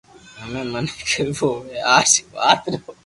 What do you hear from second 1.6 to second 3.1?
ڪي آج رات رو